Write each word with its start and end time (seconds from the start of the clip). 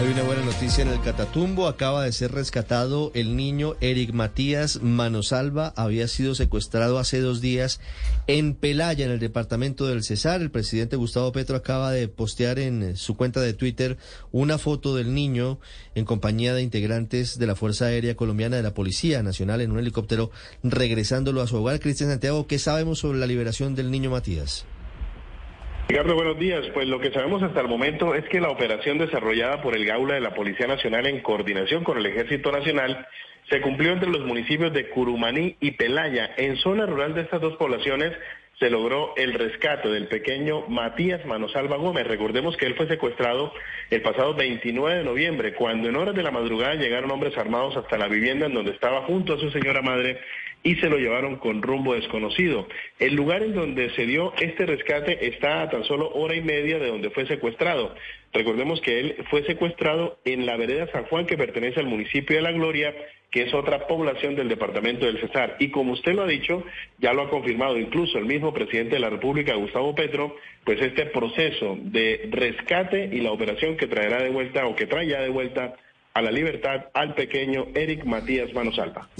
Hay 0.00 0.08
una 0.08 0.22
buena 0.22 0.42
noticia 0.42 0.80
en 0.80 0.88
el 0.88 1.00
Catatumbo. 1.02 1.68
Acaba 1.68 2.04
de 2.04 2.12
ser 2.12 2.32
rescatado 2.32 3.12
el 3.14 3.36
niño 3.36 3.76
Eric 3.82 4.14
Matías 4.14 4.80
Manosalva. 4.80 5.74
Había 5.76 6.08
sido 6.08 6.34
secuestrado 6.34 6.98
hace 6.98 7.20
dos 7.20 7.42
días 7.42 7.80
en 8.26 8.54
Pelaya, 8.54 9.04
en 9.04 9.10
el 9.10 9.18
departamento 9.18 9.86
del 9.86 10.02
Cesar. 10.02 10.40
El 10.40 10.50
presidente 10.50 10.96
Gustavo 10.96 11.32
Petro 11.32 11.54
acaba 11.54 11.92
de 11.92 12.08
postear 12.08 12.58
en 12.58 12.96
su 12.96 13.14
cuenta 13.14 13.42
de 13.42 13.52
Twitter 13.52 13.98
una 14.32 14.56
foto 14.56 14.96
del 14.96 15.12
niño 15.12 15.60
en 15.94 16.06
compañía 16.06 16.54
de 16.54 16.62
integrantes 16.62 17.38
de 17.38 17.46
la 17.46 17.54
Fuerza 17.54 17.84
Aérea 17.84 18.16
Colombiana 18.16 18.56
de 18.56 18.62
la 18.62 18.72
Policía 18.72 19.22
Nacional 19.22 19.60
en 19.60 19.70
un 19.70 19.80
helicóptero 19.80 20.30
regresándolo 20.62 21.42
a 21.42 21.46
su 21.46 21.56
hogar. 21.56 21.78
Cristian 21.78 22.08
Santiago, 22.08 22.46
¿qué 22.46 22.58
sabemos 22.58 23.00
sobre 23.00 23.18
la 23.18 23.26
liberación 23.26 23.74
del 23.74 23.90
niño 23.90 24.08
Matías? 24.08 24.64
Ricardo, 25.90 26.14
buenos 26.14 26.38
días. 26.38 26.64
Pues 26.72 26.86
lo 26.86 27.00
que 27.00 27.10
sabemos 27.10 27.42
hasta 27.42 27.62
el 27.62 27.66
momento 27.66 28.14
es 28.14 28.24
que 28.28 28.40
la 28.40 28.50
operación 28.50 28.96
desarrollada 28.96 29.60
por 29.60 29.74
el 29.74 29.84
Gaula 29.84 30.14
de 30.14 30.20
la 30.20 30.34
Policía 30.34 30.68
Nacional 30.68 31.04
en 31.08 31.20
coordinación 31.20 31.82
con 31.82 31.98
el 31.98 32.06
Ejército 32.06 32.52
Nacional 32.52 33.08
se 33.48 33.60
cumplió 33.60 33.92
entre 33.92 34.10
los 34.10 34.24
municipios 34.26 34.72
de 34.72 34.88
Curumaní 34.90 35.56
y 35.60 35.72
Pelaya. 35.72 36.34
En 36.36 36.56
zona 36.56 36.86
rural 36.86 37.14
de 37.14 37.22
estas 37.22 37.40
dos 37.40 37.56
poblaciones 37.56 38.12
se 38.60 38.68
logró 38.68 39.14
el 39.16 39.32
rescate 39.32 39.88
del 39.88 40.06
pequeño 40.06 40.66
Matías 40.68 41.24
Manosalva 41.24 41.78
Gómez. 41.78 42.06
Recordemos 42.06 42.56
que 42.58 42.66
él 42.66 42.74
fue 42.74 42.86
secuestrado 42.86 43.52
el 43.88 44.02
pasado 44.02 44.34
29 44.34 44.98
de 44.98 45.04
noviembre, 45.04 45.54
cuando 45.54 45.88
en 45.88 45.96
horas 45.96 46.14
de 46.14 46.22
la 46.22 46.30
madrugada 46.30 46.74
llegaron 46.74 47.10
hombres 47.10 47.36
armados 47.38 47.76
hasta 47.78 47.96
la 47.96 48.06
vivienda 48.06 48.46
en 48.46 48.54
donde 48.54 48.72
estaba 48.72 49.02
junto 49.02 49.34
a 49.34 49.38
su 49.38 49.50
señora 49.50 49.80
madre 49.80 50.20
y 50.62 50.76
se 50.76 50.90
lo 50.90 50.98
llevaron 50.98 51.36
con 51.36 51.62
rumbo 51.62 51.94
desconocido. 51.94 52.68
El 52.98 53.14
lugar 53.14 53.42
en 53.42 53.54
donde 53.54 53.90
se 53.94 54.04
dio 54.04 54.34
este 54.38 54.66
rescate 54.66 55.26
está 55.26 55.62
a 55.62 55.70
tan 55.70 55.84
solo 55.84 56.10
hora 56.12 56.34
y 56.34 56.42
media 56.42 56.78
de 56.78 56.88
donde 56.88 57.10
fue 57.10 57.26
secuestrado. 57.26 57.94
Recordemos 58.32 58.80
que 58.82 59.00
él 59.00 59.16
fue 59.30 59.42
secuestrado 59.44 60.18
en 60.26 60.44
la 60.44 60.56
vereda 60.56 60.90
San 60.92 61.04
Juan, 61.04 61.26
que 61.26 61.38
pertenece 61.38 61.80
al 61.80 61.86
municipio 61.86 62.36
de 62.36 62.42
La 62.42 62.52
Gloria, 62.52 62.94
que 63.30 63.42
es 63.42 63.54
otra 63.54 63.86
población 63.86 64.34
del 64.34 64.48
departamento 64.48 65.06
del 65.06 65.20
Cesar. 65.20 65.56
Y 65.58 65.70
como 65.70 65.92
usted 65.92 66.14
lo 66.14 66.22
ha 66.22 66.26
dicho, 66.26 66.64
ya 66.98 67.12
lo 67.12 67.22
ha 67.22 67.30
confirmado 67.30 67.78
incluso 67.78 68.18
el 68.18 68.26
mismo 68.26 68.52
presidente 68.52 68.96
de 68.96 69.00
la 69.00 69.10
República, 69.10 69.54
Gustavo 69.54 69.94
Petro, 69.94 70.36
pues 70.64 70.80
este 70.80 71.06
proceso 71.06 71.78
de 71.80 72.28
rescate 72.30 73.08
y 73.12 73.20
la 73.20 73.32
operación 73.32 73.76
que 73.76 73.86
traerá 73.86 74.22
de 74.22 74.30
vuelta 74.30 74.66
o 74.66 74.74
que 74.74 74.86
trae 74.86 75.06
ya 75.06 75.20
de 75.20 75.28
vuelta 75.28 75.74
a 76.12 76.22
la 76.22 76.32
libertad 76.32 76.86
al 76.92 77.14
pequeño 77.14 77.68
Eric 77.74 78.04
Matías 78.04 78.52
Manosalva. 78.52 79.10